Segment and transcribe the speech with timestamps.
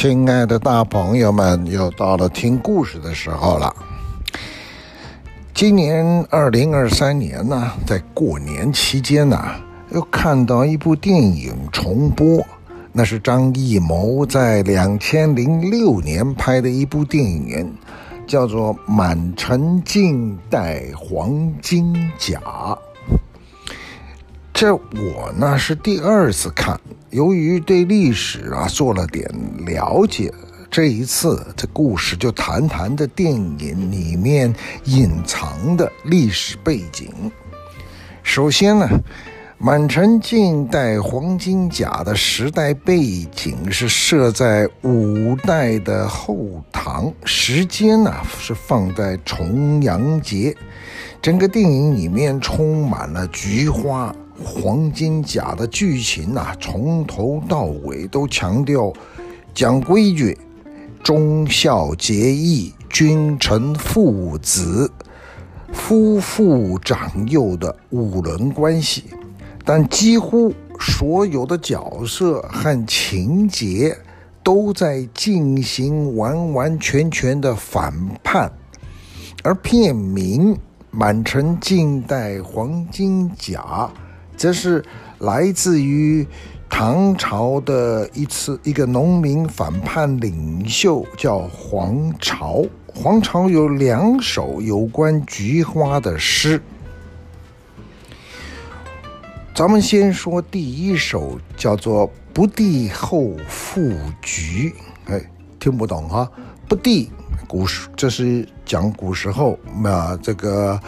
[0.00, 3.74] 亲爱的大朋友们，又到了听故事的时候了。
[5.52, 9.36] 今年二零二三年呢，在过年期间呢，
[9.90, 12.40] 又看到一部电影重播，
[12.92, 17.74] 那是张艺谋在两千零六年拍的一部电影，
[18.24, 22.38] 叫做《满城尽带黄金甲》。
[24.60, 26.80] 这我呢是第二次看，
[27.10, 29.24] 由于对历史啊做了点
[29.64, 30.34] 了解，
[30.68, 37.30] 这一次这故事就谈谈的电影里面隐藏的历史背景。
[38.24, 38.88] 首先呢，
[39.58, 42.98] 《满城尽带黄金甲》的时代背
[43.32, 46.36] 景是设在五代的后
[46.72, 50.52] 唐，时间呢是放在重阳节，
[51.22, 54.12] 整个电影里面充满了菊花。
[54.44, 58.92] 黄金甲的剧情啊，从头到尾都强调
[59.52, 60.38] 讲规矩、
[61.02, 64.90] 忠孝节义、君臣父子、
[65.72, 69.04] 夫妇长幼的五伦关系，
[69.64, 73.96] 但几乎所有的角色和情节
[74.44, 77.92] 都在进行完完全全的反
[78.22, 78.50] 叛，
[79.42, 80.54] 而片名
[80.92, 83.60] 《满城尽带黄金甲》。
[84.38, 84.82] 这是
[85.18, 86.24] 来自于
[86.70, 92.64] 唐朝的一次一个农民反叛领袖，叫黄巢。
[92.86, 96.62] 黄巢有两首有关菊花的诗。
[99.52, 103.92] 咱们先说第一首，叫做“不第后复
[104.22, 104.72] 菊”。
[105.06, 105.20] 哎，
[105.58, 106.30] 听不懂哈？
[106.68, 107.10] 不第，
[107.48, 110.80] 古时这是讲古时候，那这个。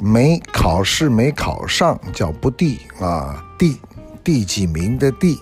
[0.00, 3.76] 没考试没考上叫不第啊，第
[4.22, 5.40] 第几名的第，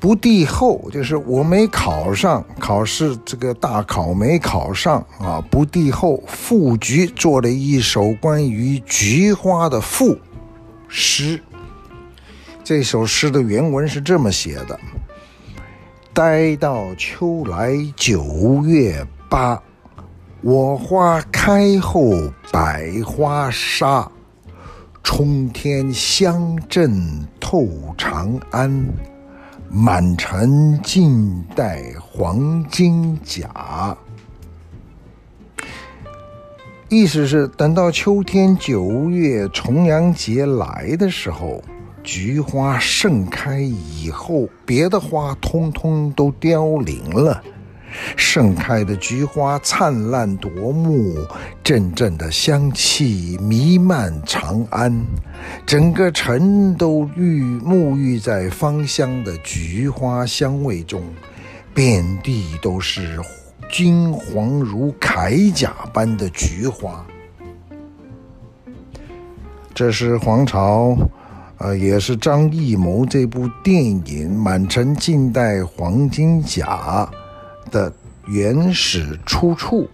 [0.00, 10.18] 不第后就是我没考上考试，这个大考没考上啊，不第后复菊做了一首关于菊花的赋
[10.88, 11.40] 诗。
[12.62, 14.78] 这首诗的原文是这么写的：
[16.12, 19.62] 待到秋来九月八。
[20.46, 22.10] 我花开后
[22.52, 24.06] 百花杀，
[25.02, 27.66] 冲天香阵透
[27.96, 28.86] 长安，
[29.70, 33.96] 满城尽带黄金甲。
[36.90, 41.64] 意思是等到秋天九月重阳节来的时候，
[42.02, 47.42] 菊花盛开以后，别的花通通都凋零了。
[48.16, 51.16] 盛开的菊花灿烂夺目，
[51.62, 55.04] 阵阵的香气弥漫长安，
[55.66, 61.02] 整个城都浴沐浴在芳香的菊花香味中，
[61.72, 63.20] 遍地都是
[63.70, 67.04] 金黄如铠甲般的菊花。
[69.74, 70.96] 这是黄巢，
[71.58, 77.08] 呃，也是张艺谋这部电影《满城尽带黄金甲》
[77.74, 77.92] 的
[78.26, 79.88] 原始出处。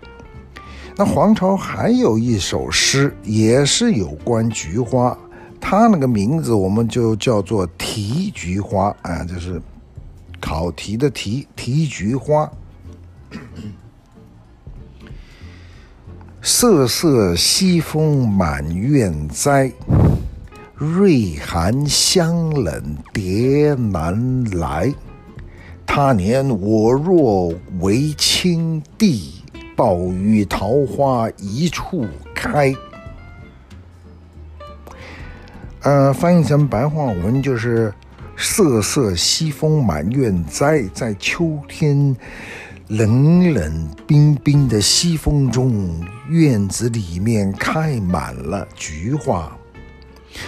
[0.96, 5.16] 那黄巢还有一首诗，也是有关菊花，
[5.58, 9.62] 他那个名字我们就叫做《题菊花》啊，就是
[10.38, 12.50] 考题的题，题菊花。
[16.42, 19.72] 瑟瑟西风满院栽，
[20.74, 24.92] 瑞寒香冷蝶难来。
[25.92, 29.42] 他年我若为青帝，
[29.74, 32.72] 报与桃花一处开。
[35.80, 37.92] 呃，翻译成白话文就是：
[38.36, 42.16] 瑟瑟西风满院栽，在秋天
[42.86, 49.50] 冷冷冰冰的西风中，院子里面开满了菊花，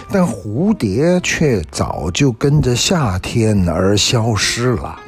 [0.09, 5.01] 但蝴蝶却早就跟着夏天而消失了。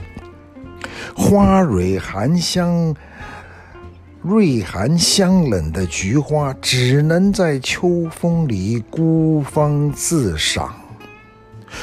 [1.14, 2.96] 花蕊含香，
[4.22, 10.74] 瑞寒香冷的菊花只能在秋风里孤芳自赏。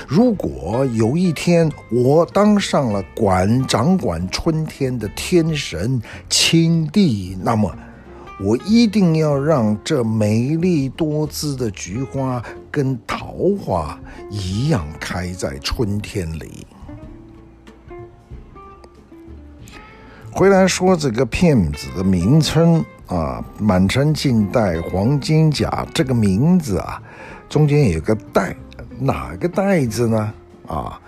[0.09, 7.71] 如果有一天我当上了管掌管春天的天神青帝，那么
[8.41, 16.67] 我一定要让这美丽多姿的菊花跟桃花一样开在春天里。
[20.34, 27.00] 回来说这个片子的名称啊，《满城尽带黄金甲》这个名字啊，
[27.50, 28.56] 中间有个带，
[28.99, 30.32] 哪个带字呢？
[30.67, 30.99] 啊，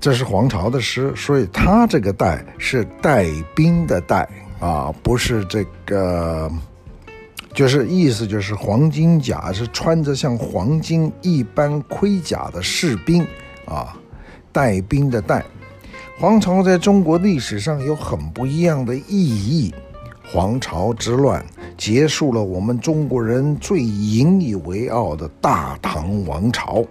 [0.00, 4.28] 这是黄巢的诗，所以他这个带是带兵的带
[4.58, 6.50] 啊，不是这个，
[7.52, 13.24] 就是意思就是黄金甲是穿着像黄金一般盔甲的士兵
[13.64, 13.96] 啊，
[14.50, 15.44] 带兵的带。
[16.16, 19.74] 黄巢在中国历史上有很不一样的意义。
[20.26, 21.44] 黄巢之乱
[21.76, 26.84] 结束了我们中国人最引以为傲的大唐王朝。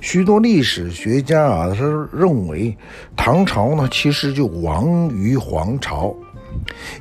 [0.00, 2.76] 许多历史学家啊，是认为
[3.16, 6.14] 唐朝呢，其实就亡于黄巢。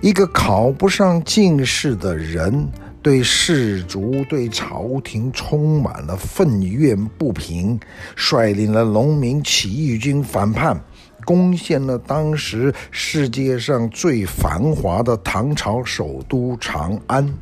[0.02, 2.68] 一个考不上进士的人，
[3.02, 7.80] 对士族、对朝廷充满了愤怨不平，
[8.16, 10.80] 率领了农民起义军反叛。
[11.26, 17.34] 攻陷了当时世界上最繁华的唐朝首都长安，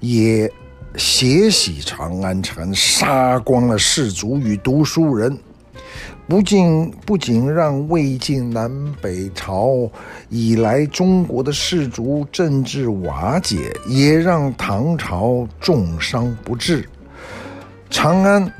[0.00, 0.50] 也
[0.96, 5.38] 血洗长安城，杀光了士族与读书人，
[6.26, 8.70] 不仅不仅让魏晋南
[9.02, 9.88] 北朝
[10.30, 16.88] 以来中国的士族政治瓦解，也让唐朝重伤不治。
[17.90, 18.50] 长安。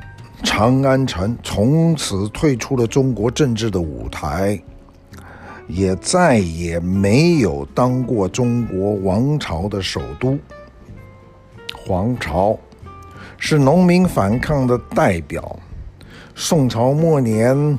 [0.45, 4.63] 长安城从此退出了中国政治的舞台，
[5.67, 10.39] 也再也没有当过中国王朝的首都。
[11.75, 12.57] 黄巢
[13.39, 15.59] 是农民反抗的代表。
[16.37, 17.79] 宋朝末年，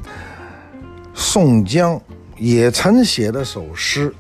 [1.14, 2.02] 宋江
[2.38, 4.14] 也曾写了首诗：“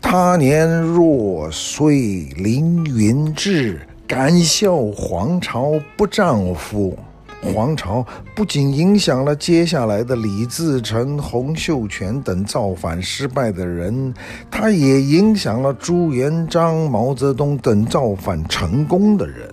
[0.00, 6.98] 他年若遂凌云志，敢笑黄巢不丈夫。”
[7.42, 8.06] 黄巢
[8.36, 14.12] 不仅影响了接下来的李自成、洪秀全等造反失败的人，
[14.50, 19.52] 他也影响了朱元璋、毛泽东等造反成功的人。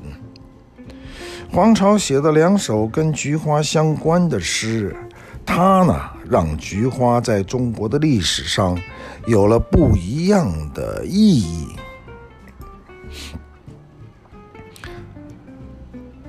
[1.49, 4.93] 黄巢写的两首跟菊花相关的诗，
[5.45, 5.97] 他呢，
[6.29, 8.77] 让菊花在中国的历史上
[9.25, 11.69] 有了不一样的意义。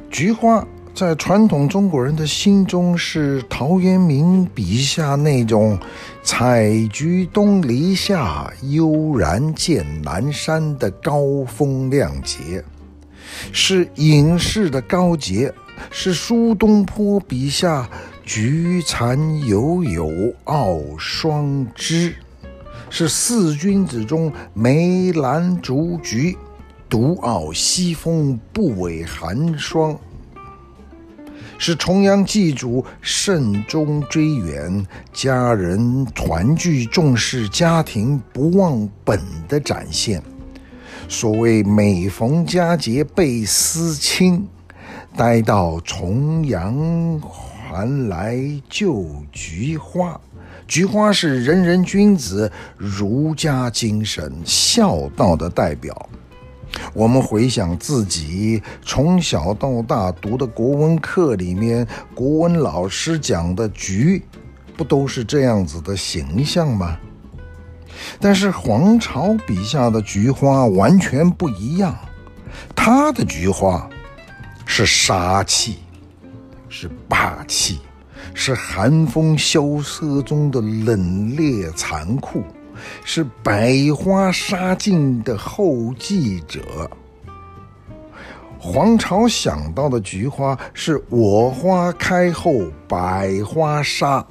[0.09, 0.65] 菊花。
[0.99, 5.79] 在传统中国人的心中，是陶渊明笔下那种
[6.25, 12.65] “采菊东篱下，悠然见南山”的高风亮节，
[13.53, 15.55] 是隐士的高洁，
[15.89, 17.89] 是苏东坡笔下
[18.27, 19.17] “菊残
[19.47, 22.13] 犹有傲霜枝”，
[22.91, 26.37] 是四君子中梅兰竹菊，
[26.89, 29.97] 独傲西风不为寒霜。
[31.59, 40.23] 是重阳祭祖、慎终追远、家人团聚、重视家庭、不忘本的展现。
[41.09, 44.47] 所谓每逢佳节倍思亲，
[45.17, 48.39] 待到重阳还来
[48.69, 50.19] 就菊花。
[50.67, 56.09] 菊花是仁人君子、儒家精神、孝道的代表。
[56.93, 64.23] 我们回想自己从小到大读的国文课里面，国文老师讲的菊，
[64.77, 66.99] 不都是这样子的形象吗？
[68.21, 71.97] 但是黄巢笔下的菊花完全不一样，
[72.75, 73.89] 他的菊花
[74.65, 75.79] 是杀气，
[76.69, 77.81] 是霸气，
[78.35, 80.99] 是寒风萧瑟中的冷
[81.37, 82.45] 冽残酷。
[83.05, 86.91] 是百花杀尽的后继者。
[88.59, 92.53] 黄巢想到的菊花是我花开后
[92.89, 94.27] 百花杀，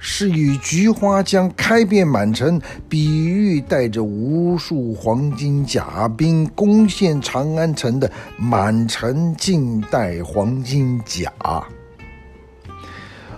[0.00, 11.32] 是与菊花将开遍满城比喻带着无数黄金甲兵攻陷长安城的满城尽带黄金甲。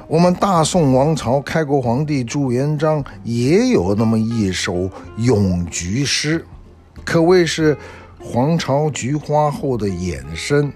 [0.08, 4.88] 我们大宋王朝开国皇帝朱元璋也有那么一首
[5.18, 6.42] 咏菊诗，
[7.04, 7.76] 可谓是
[8.18, 10.72] 皇朝菊花后的衍生。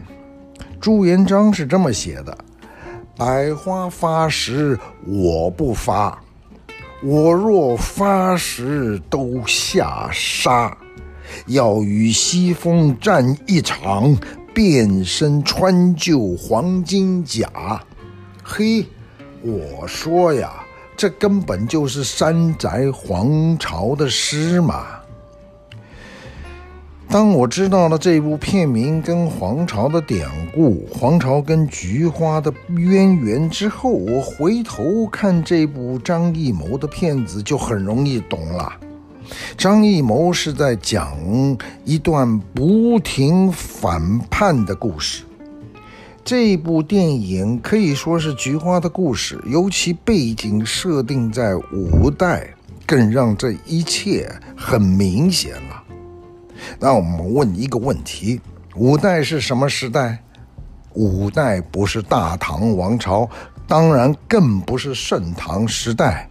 [0.79, 2.37] 朱元璋是这么写的
[3.17, 6.23] ：“百花发时我不发，
[7.03, 10.77] 我若发时都下杀。
[11.47, 14.15] 要与西风战一场，
[14.53, 17.49] 遍身穿就黄金甲。”
[18.45, 18.85] 嘿。
[19.43, 20.53] 我说呀，
[20.97, 24.87] 这根本就是山寨黄巢的诗嘛。
[27.09, 38.73] 当我知道了这部片名跟黄巢的典故、黄巢跟菊花的渊源之后，我回头看这部张艺谋的片子就很容易懂了。
[39.59, 41.15] 张艺谋是在讲
[41.85, 45.25] 一段不停反叛的故事。
[46.25, 52.55] 这部电影可以说是菊花的故事，尤其背景设定在五代，
[52.87, 55.83] 更让这一切很明显了。
[56.79, 58.41] 那我们问一个问题：
[58.77, 60.23] 五代是什么时代？
[60.95, 63.29] 五代不是大唐王朝，
[63.67, 66.29] 当然更不是盛唐时代。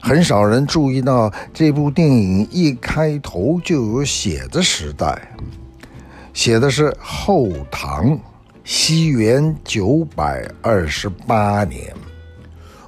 [0.00, 5.36] 很少人注意到这部电影一开头就有写的时代，
[6.32, 8.18] 写的是后唐，
[8.70, 11.90] 西元九百二十八年。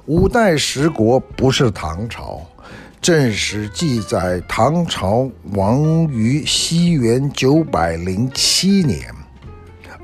[0.05, 2.39] 五代十国不是唐朝，
[3.01, 9.11] 正史记载唐朝亡于西元九百零七年。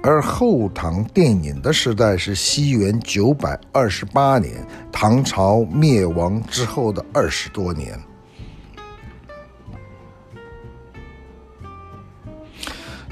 [0.01, 4.55] 而后唐电影的时代是西元九百二十八年，
[4.91, 7.95] 唐朝灭亡之后的二十多年。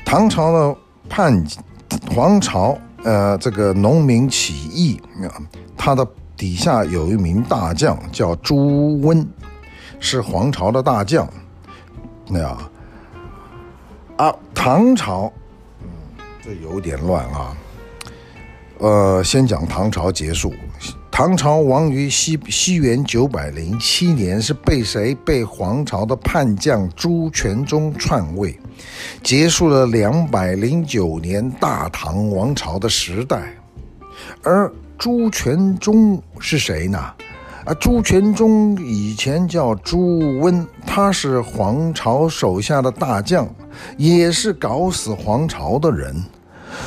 [0.03, 1.45] 唐朝的叛
[2.13, 5.41] 黄巢，呃，这个农民起义啊，
[5.77, 9.27] 他的底下有一名大将叫朱温，
[9.99, 11.27] 是黄巢的大将，
[12.27, 12.57] 那样
[14.17, 15.31] 啊，唐朝。
[15.81, 15.89] 嗯
[16.43, 17.57] 这有点乱啊，
[18.77, 20.53] 呃，先讲唐朝结束。
[21.17, 25.15] 唐朝亡于西西元九百零七年，是被谁？
[25.23, 28.59] 被黄巢的叛将朱全忠篡位，
[29.23, 33.53] 结束了两百零九年大唐王朝的时代。
[34.43, 36.99] 而朱全忠是谁呢？
[37.63, 43.47] 啊，朱全忠以前叫朱温，他是黄巢手下的大将，
[43.95, 46.13] 也是搞死黄巢的人。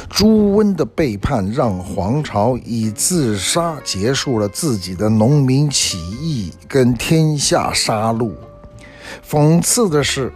[0.09, 8.33] 朱温的背叛让黄巢以自杀结束了自己的农民起义跟天下杀戮。
[9.29, 10.33] 讽刺的是，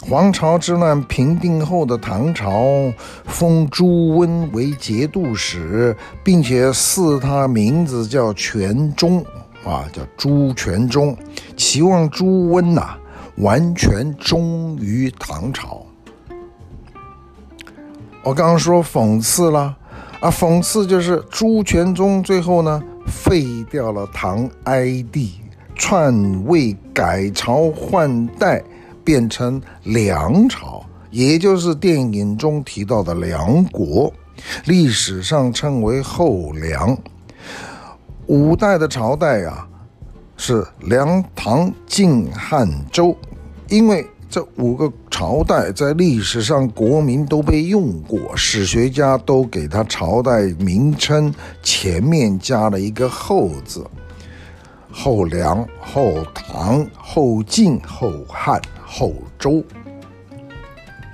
[0.00, 2.92] 黄巢之乱平定后的唐朝
[3.24, 9.24] 封朱温为节度使，并且赐他名字叫全忠。
[9.64, 11.16] 啊，叫朱全忠，
[11.56, 12.96] 期望朱温呐、
[13.36, 15.86] 完全忠于唐朝。
[18.24, 19.76] 我刚刚说讽刺了
[20.20, 25.40] 啊，讽刺就是朱全忠最后呢废掉了唐哀帝，
[25.74, 28.62] 篡位改朝换代，
[29.02, 34.12] 变成梁朝，也就是电影中提到的梁国，
[34.66, 36.96] 历史上称为后梁。
[38.28, 39.66] 五代的朝代、啊，
[40.36, 43.16] 是梁、唐、晋、汉、周，
[43.68, 53.86] 因为这五个朝代在历史上国民都被用过，史学家都给他朝代名称前面加了一个“后”字，
[54.90, 59.62] 后梁、后唐、后晋、后汉、后周。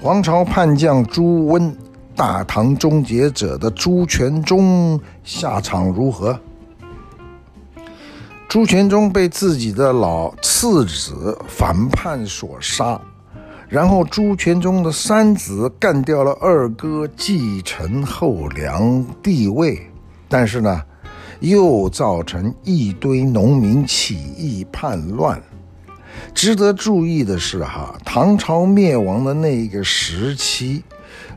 [0.00, 1.76] 黄巢叛将朱温，
[2.14, 6.38] 大唐终结者的朱全忠下场如何？
[8.48, 12.98] 朱全忠被自己的老次子反叛所杀，
[13.68, 19.78] 然后朱全忠的三子干掉了二哥，继承后梁帝位，
[20.26, 20.82] 但是呢，
[21.40, 25.40] 又造成一堆农民起义叛乱。
[26.34, 30.82] 值得注意的是，哈，唐朝灭亡的那个时期，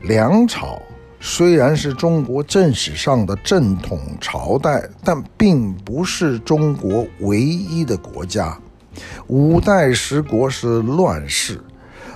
[0.02, 0.80] 梁朝。
[1.24, 8.58] 虽然是中国正史上的正统朝代，但并不是中国唯一的国家。
[9.28, 11.62] 五代十国是乱世，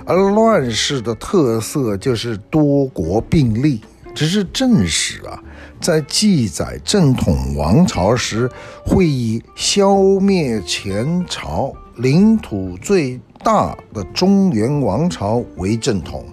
[0.07, 3.81] 而乱世的特色就是多国并立。
[4.15, 5.39] 只是正史啊，
[5.79, 8.49] 在记载正统王朝时，
[8.83, 16.25] 会以消灭前朝领土最大的中原王朝为正统，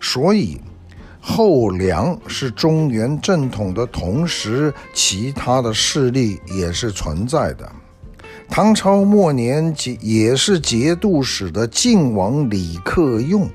[0.00, 0.58] 所以。
[1.22, 7.70] 后梁是中原正统的同时，其他的势力也是存在的。
[8.50, 13.48] 唐朝末年，节也是节度使的晋王李克用，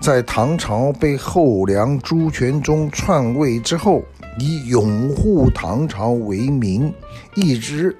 [0.00, 4.02] 在唐朝被后梁朱全忠篡位之后，
[4.40, 6.92] 以拥护唐朝为名，
[7.36, 7.96] 一直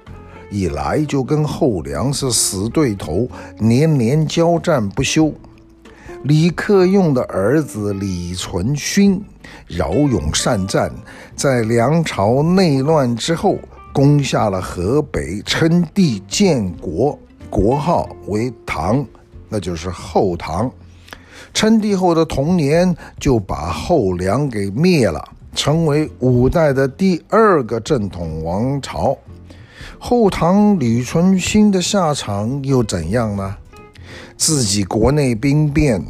[0.51, 3.25] 以来就跟后梁是死对头，
[3.57, 5.33] 年年交战不休。
[6.23, 9.21] 李克用的儿子李存勖
[9.69, 10.91] 骁勇善战，
[11.37, 13.57] 在梁朝内乱之后，
[13.93, 17.17] 攻下了河北，称帝建国，
[17.49, 19.05] 国号为唐，
[19.47, 20.69] 那就是后唐。
[21.53, 25.23] 称帝后的同年，就把后梁给灭了，
[25.53, 29.15] 成为五代的第二个正统王朝。
[29.99, 33.55] 后唐李存勖的下场又怎样呢？
[34.35, 36.03] 自己国内兵变，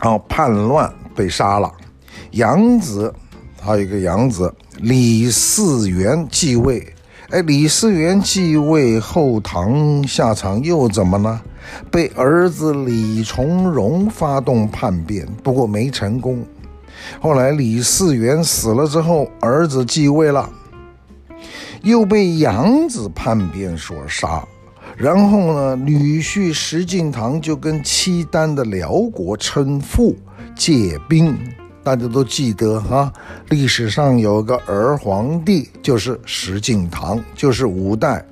[0.00, 1.70] 然后叛乱被杀了，
[2.30, 3.12] 养子
[3.64, 6.86] 还有一个养子李嗣源继位。
[7.30, 11.40] 哎，李嗣源继位后，唐下场又怎么呢？
[11.90, 16.44] 被儿子李从荣发动叛变，不过没成功。
[17.18, 20.46] 后来李嗣源死了之后，儿子继位了，
[21.82, 24.46] 又被养子叛变所杀。
[24.94, 30.14] 然后呢，女婿石敬瑭就跟契丹的辽国称父
[30.54, 31.34] 借兵。
[31.84, 33.12] 大家都记得哈，
[33.50, 38.24] 历史上有个儿皇帝，就是石敬瑭，就是五代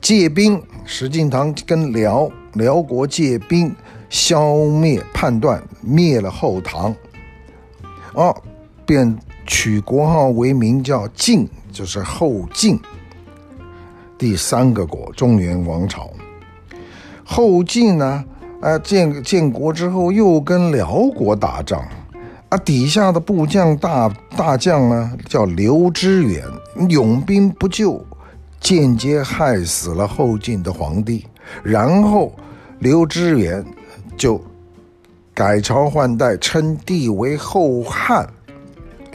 [0.00, 3.70] 借兵，石敬瑭跟辽辽国借兵，
[4.08, 6.96] 消灭叛乱，灭了后唐，
[8.14, 8.34] 哦，
[8.86, 9.14] 便
[9.46, 12.80] 取国号为名叫晋，就是后晋，
[14.16, 16.08] 第三个国，中原王朝。
[17.22, 18.24] 后晋呢，
[18.62, 21.86] 呃，建建国之后又跟辽国打仗。
[22.48, 26.42] 啊，底下的部将大大将呢，叫刘知远，
[26.88, 28.02] 拥兵不救，
[28.58, 31.26] 间接害死了后晋的皇帝。
[31.62, 32.32] 然后
[32.78, 33.62] 刘知远
[34.16, 34.40] 就
[35.34, 38.26] 改朝换代，称帝为后汉，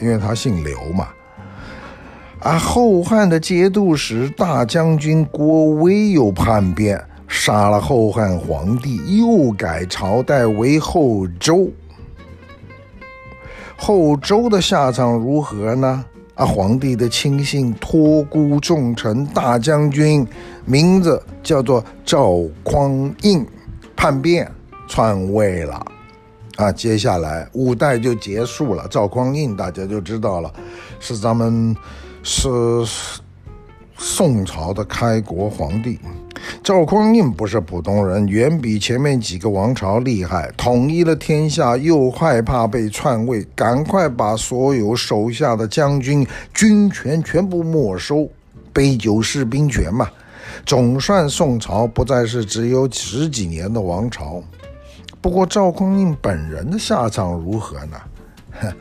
[0.00, 1.08] 因为他姓刘嘛。
[2.38, 11.68] 啊，后汉的节度使大将军郭威又叛变，杀了后汉皇帝，又改朝代为后周。
[13.76, 16.04] 后周的下场如何呢？
[16.34, 20.26] 啊，皇帝的亲信托孤重臣大将军，
[20.64, 23.46] 名字叫做赵匡胤，
[23.94, 24.50] 叛变
[24.88, 25.86] 篡位了。
[26.56, 28.86] 啊，接下来五代就结束了。
[28.88, 30.52] 赵匡胤大家就知道了，
[30.98, 31.76] 是咱们
[32.22, 32.48] 是
[33.96, 36.00] 宋朝的开国皇帝。
[36.62, 40.50] 赵匡胤不是普通人，远比前面几个王朝厉害。
[40.56, 48.28] 统一了天下，又害怕被篡位，赶快把所有手下的将军军权全部没收，
[48.72, 50.08] 杯酒释兵权嘛。
[50.64, 54.42] 总算宋朝不再是只有十几年的王朝。
[55.20, 57.96] 不过赵匡胤本人的下场如何呢？
[58.60, 58.72] 哼，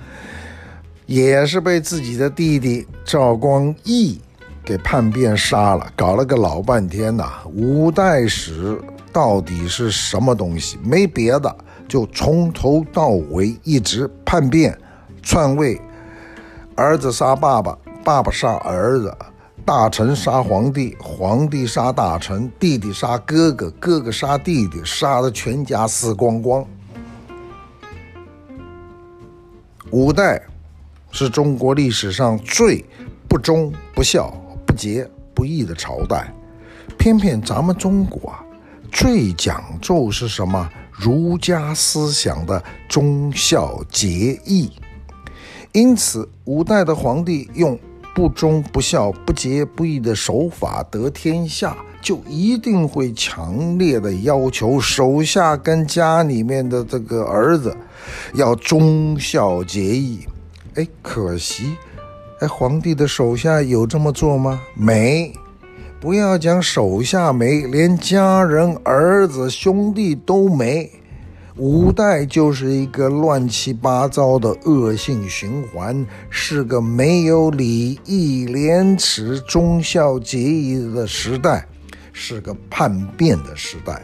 [1.05, 4.19] 也是被自己的弟弟赵光义。
[4.65, 7.29] 给叛变杀了，搞了个老半天呐！
[7.53, 10.79] 五代史到底是什么东西？
[10.83, 11.55] 没别的，
[11.87, 14.77] 就从头到尾一直叛变、
[15.21, 15.79] 篡位，
[16.75, 19.15] 儿子杀爸爸，爸爸杀儿子，
[19.65, 26.65] 大臣杀皇帝，皇帝杀大臣，弟弟杀哥哥，哥哥杀弟弟，杀得全家死光光。
[29.91, 30.41] 五代
[31.11, 32.83] 是中国历史上最
[33.27, 34.33] 不忠不孝。
[34.73, 36.33] 不节不义的朝代，
[36.97, 38.43] 偏偏咱们中国啊，
[38.91, 40.67] 最讲究是什么？
[40.91, 44.71] 儒家思想的忠孝节义。
[45.73, 47.77] 因此，五代的皇帝用
[48.15, 57.77] 不忠不孝不节不义的手法得天下，就一定会强烈的要求手下跟家里面的这个儿子
[58.33, 60.25] 要忠孝节义。
[60.73, 61.75] 哎，可惜。
[62.43, 64.61] 哎，皇帝的手下有这么做吗？
[64.73, 65.31] 没，
[66.01, 70.91] 不要讲手下没，连家人、儿子、兄弟都没。
[71.55, 81.65] 五代就是一个乱七八糟的恶性循环，是个没有礼义廉耻、忠孝节义的时代，
[82.11, 84.01] 是个叛变的时代。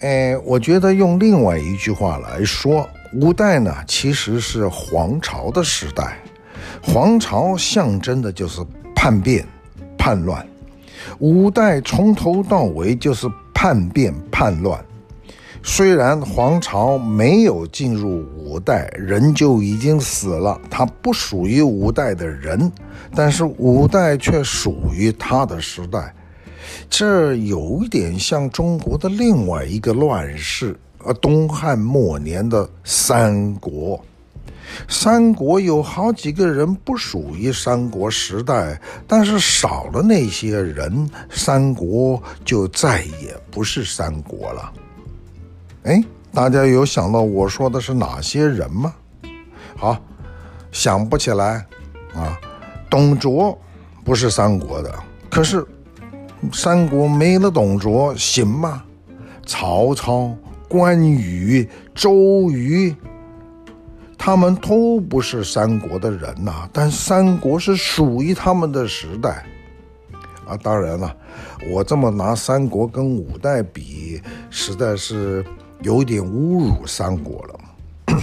[0.00, 2.88] 哎，我觉得用另外一句话来说。
[3.18, 6.18] 五代呢，其实是皇朝的时代，
[6.82, 8.60] 皇朝象征的就是
[8.94, 9.42] 叛变、
[9.96, 10.46] 叛乱。
[11.18, 14.78] 五代从头到尾就是叛变、叛乱。
[15.62, 22.70] 虽然皇朝没有进入五代，人就已经死了，他不属于五代的人，
[23.14, 26.14] 但是五代却属于他的时代。
[26.90, 30.78] 这有一点像中国的另外一个乱世。
[31.06, 34.04] 啊东汉末年的三国，
[34.88, 44.72] 三国有好几个人不属于三国时代，但是少了那些人，三国就再也不是三国了。
[45.84, 48.92] 哎，大家有想到我说的是哪些人吗？
[49.76, 49.96] 好，
[50.72, 51.64] 想不起来
[52.14, 52.36] 啊。
[52.90, 53.56] 董卓
[54.04, 54.92] 不是三国的，
[55.30, 55.64] 可是
[56.52, 58.82] 三国没了董卓行吗？
[59.46, 60.36] 曹操。
[60.68, 62.94] 关羽、周瑜，
[64.18, 69.44] 他们都不是三国的人呐、但三国是属于他们的时代
[70.46, 70.56] 啊。
[70.62, 71.16] 当然了，
[71.70, 75.44] 我这么拿三国跟五代比，实在是
[75.82, 77.60] 有点侮辱三国了。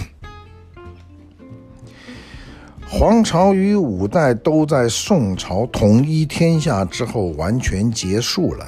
[2.86, 8.66] 黄巢与五代都在宋朝统一天下之后完全结束了，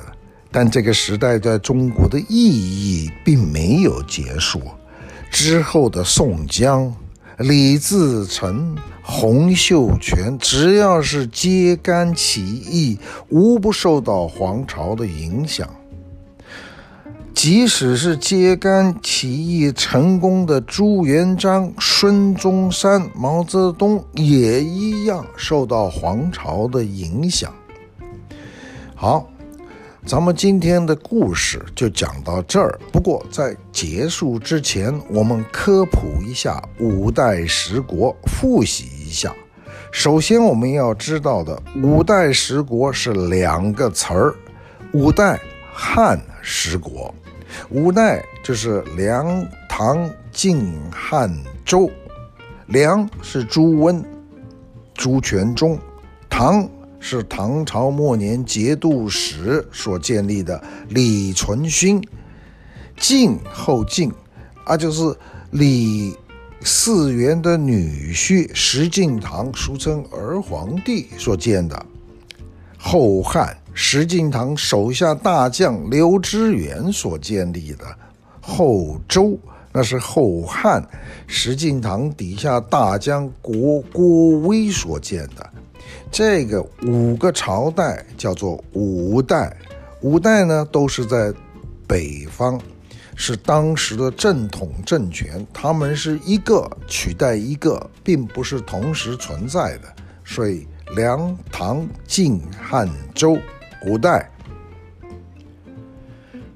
[0.59, 4.62] 但这个时代在中国的意义并没有结束。
[5.31, 6.90] 之后的宋江、
[7.37, 15.69] 李自成、洪秀全，只要是揭竿起义，无不受到黄巢的影响。
[17.35, 27.53] 即使是揭竿起义成功的朱元璋、孙中山、毛泽东，也一样受到黄巢的影响。
[28.95, 29.29] 好，
[30.07, 32.79] 咱们今天的故事就讲到这儿。
[32.92, 39.35] 不过在结束之前，我们科普一下五代十国，复习一下。
[39.90, 44.33] 首先，我们要知道的五代十国是两个词儿：
[44.92, 45.40] 五代
[45.73, 47.12] 汉十国。
[47.71, 51.29] 五代就是梁、唐、晋、汉、
[51.64, 51.90] 周。
[52.66, 54.05] 梁是朱温、
[54.95, 55.77] 朱全忠，
[56.31, 56.69] 唐
[57.09, 62.03] 是唐朝末年节度使所建立的李存勖，
[62.97, 64.11] 晋后晋
[64.64, 65.16] 啊，就是
[65.53, 66.12] 李
[66.62, 71.87] 嗣源的女婿石敬瑭，俗称儿皇帝所建的。
[72.77, 77.85] 后汉，石敬瑭手下大将刘知远所建立的；
[78.40, 79.38] 后周，
[79.71, 80.85] 那是后汉
[81.29, 85.49] 石敬瑭底下大将郭郭威所建的。
[86.11, 89.57] 这个五个朝代叫做五代，
[90.01, 91.33] 五代呢都是在
[91.87, 92.61] 北方，
[93.14, 99.94] 是当时的正统政权，他们是一个取代一个，并不是同时存在的，
[100.25, 100.66] 所以。
[100.94, 103.37] 梁、唐、晋、汉、周，
[103.85, 104.31] 五代。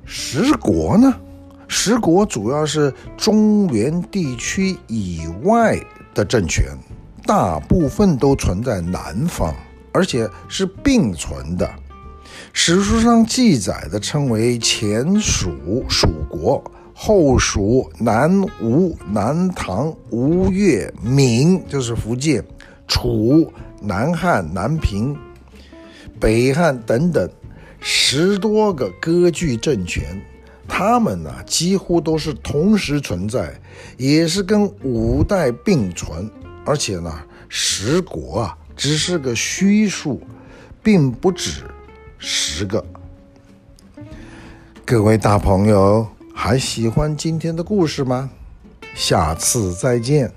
[0.04, 1.12] 十国呢？
[1.66, 5.76] 十国主要是中原地区以外
[6.14, 6.64] 的政权，
[7.30, 9.54] 大部分都存在南方，
[9.92, 11.70] 而且是并存的。
[12.52, 16.60] 史书上记载的称为前蜀蜀国，
[16.92, 22.44] 后蜀南吴、南唐、吴越、闽，就是福建、
[22.88, 23.52] 楚。
[23.80, 25.16] 南汉、南平、
[26.18, 27.30] 北汉等等
[27.78, 30.20] 十多个割据政权，
[30.66, 33.54] 他们呢几乎都是同时存在，
[33.96, 36.28] 也是跟五代并存。
[36.70, 37.12] 而且呢，
[37.48, 40.22] 十国啊只是个虚数，
[40.84, 41.64] 并不止
[42.16, 42.86] 十个。
[44.84, 48.30] 各位大朋友还喜欢今天的故事吗？
[48.94, 50.32] 下次再见。